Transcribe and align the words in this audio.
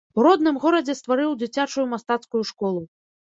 У 0.19 0.23
родным 0.27 0.55
горадзе 0.63 0.95
стварыў 0.99 1.35
дзіцячую 1.41 1.85
мастацкую 1.93 2.41
школу. 2.53 2.81